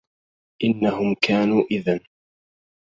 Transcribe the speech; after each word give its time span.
إنهم 0.63 1.15
كانوا 1.21 1.63
إذا 1.71 1.99